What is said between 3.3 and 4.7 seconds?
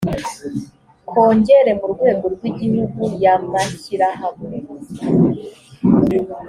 mashyirahamwe